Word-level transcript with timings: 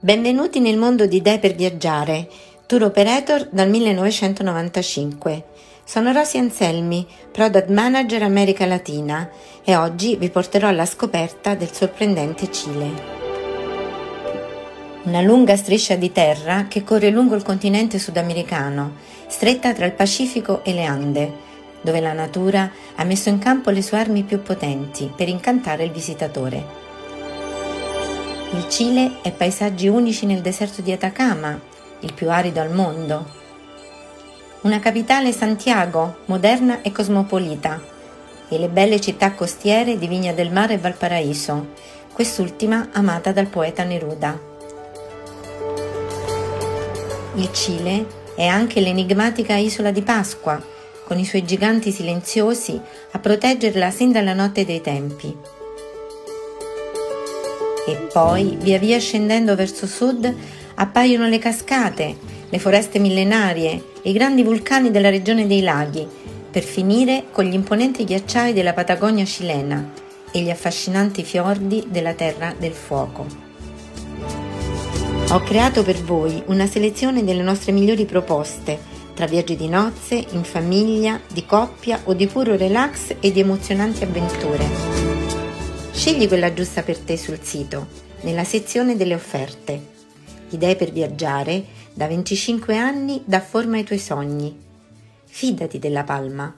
Benvenuti 0.00 0.60
nel 0.60 0.76
mondo 0.76 1.06
di 1.06 1.16
Idee 1.16 1.40
per 1.40 1.56
Viaggiare, 1.56 2.28
tour 2.66 2.84
operator 2.84 3.48
dal 3.50 3.68
1995. 3.68 5.44
Sono 5.82 6.12
Rosy 6.12 6.38
Anselmi, 6.38 7.04
Product 7.32 7.68
Manager 7.68 8.22
America 8.22 8.64
Latina 8.64 9.28
e 9.64 9.74
oggi 9.74 10.14
vi 10.14 10.30
porterò 10.30 10.68
alla 10.68 10.86
scoperta 10.86 11.56
del 11.56 11.72
sorprendente 11.72 12.48
Cile. 12.52 12.90
Una 15.02 15.20
lunga 15.20 15.56
striscia 15.56 15.96
di 15.96 16.12
terra 16.12 16.66
che 16.68 16.84
corre 16.84 17.10
lungo 17.10 17.34
il 17.34 17.42
continente 17.42 17.98
sudamericano, 17.98 18.98
stretta 19.26 19.72
tra 19.72 19.84
il 19.84 19.94
Pacifico 19.94 20.62
e 20.62 20.74
le 20.74 20.84
Ande, 20.84 21.32
dove 21.80 21.98
la 21.98 22.12
natura 22.12 22.70
ha 22.94 23.02
messo 23.02 23.30
in 23.30 23.38
campo 23.38 23.70
le 23.70 23.82
sue 23.82 23.98
armi 23.98 24.22
più 24.22 24.42
potenti 24.42 25.12
per 25.12 25.26
incantare 25.28 25.82
il 25.82 25.90
visitatore. 25.90 26.87
Il 28.50 28.66
Cile 28.70 29.20
è 29.20 29.30
paesaggi 29.30 29.88
unici 29.88 30.24
nel 30.24 30.40
deserto 30.40 30.80
di 30.80 30.90
Atacama, 30.90 31.60
il 32.00 32.14
più 32.14 32.30
arido 32.30 32.62
al 32.62 32.72
mondo. 32.72 33.26
Una 34.62 34.80
capitale 34.80 35.32
Santiago, 35.32 36.20
moderna 36.24 36.80
e 36.80 36.90
cosmopolita, 36.90 37.78
e 38.48 38.58
le 38.58 38.68
belle 38.68 39.02
città 39.02 39.32
costiere 39.34 39.98
di 39.98 40.06
Vigna 40.06 40.32
del 40.32 40.50
Mare 40.50 40.74
e 40.74 40.78
Valparaíso, 40.78 41.74
quest'ultima 42.10 42.88
amata 42.92 43.32
dal 43.32 43.48
poeta 43.48 43.84
Neruda. 43.84 44.40
Il 47.34 47.52
Cile 47.52 48.06
è 48.34 48.46
anche 48.46 48.80
l'enigmatica 48.80 49.56
isola 49.56 49.90
di 49.90 50.00
Pasqua, 50.00 50.58
con 51.04 51.18
i 51.18 51.26
suoi 51.26 51.44
giganti 51.44 51.92
silenziosi 51.92 52.80
a 53.10 53.18
proteggerla 53.18 53.90
sin 53.90 54.10
dalla 54.10 54.32
notte 54.32 54.64
dei 54.64 54.80
tempi. 54.80 55.57
E 57.88 57.96
poi, 58.12 58.58
via 58.60 58.78
via 58.78 58.98
scendendo 58.98 59.56
verso 59.56 59.86
sud, 59.86 60.30
appaiono 60.74 61.26
le 61.26 61.38
cascate, 61.38 62.16
le 62.50 62.58
foreste 62.58 62.98
millenarie 62.98 63.82
i 64.02 64.12
grandi 64.12 64.42
vulcani 64.42 64.90
della 64.90 65.08
regione 65.08 65.46
dei 65.46 65.62
laghi, 65.62 66.06
per 66.50 66.62
finire 66.62 67.24
con 67.30 67.44
gli 67.44 67.54
imponenti 67.54 68.04
ghiacciai 68.04 68.52
della 68.52 68.74
Patagonia 68.74 69.24
cilena 69.24 69.90
e 70.30 70.40
gli 70.40 70.50
affascinanti 70.50 71.24
fiordi 71.24 71.86
della 71.88 72.12
Terra 72.12 72.54
del 72.58 72.72
Fuoco. 72.72 73.26
Ho 75.30 75.40
creato 75.40 75.82
per 75.82 75.96
voi 76.02 76.42
una 76.46 76.66
selezione 76.66 77.24
delle 77.24 77.42
nostre 77.42 77.72
migliori 77.72 78.04
proposte, 78.04 78.78
tra 79.14 79.26
viaggi 79.26 79.56
di 79.56 79.68
nozze, 79.68 80.26
in 80.32 80.44
famiglia, 80.44 81.18
di 81.32 81.46
coppia 81.46 82.00
o 82.04 82.12
di 82.12 82.26
puro 82.26 82.54
relax 82.54 83.16
e 83.18 83.32
di 83.32 83.40
emozionanti 83.40 84.04
avventure. 84.04 84.87
Scegli 85.98 86.28
quella 86.28 86.54
giusta 86.54 86.84
per 86.84 86.96
te 86.96 87.16
sul 87.16 87.40
sito, 87.42 87.88
nella 88.20 88.44
sezione 88.44 88.94
delle 88.94 89.16
offerte. 89.16 89.82
Idee 90.50 90.76
per 90.76 90.92
viaggiare 90.92 91.64
da 91.92 92.06
25 92.06 92.76
anni 92.76 93.20
dà 93.24 93.40
forma 93.40 93.78
ai 93.78 93.82
tuoi 93.82 93.98
sogni. 93.98 94.56
Fidati 95.24 95.80
della 95.80 96.04
Palma 96.04 96.54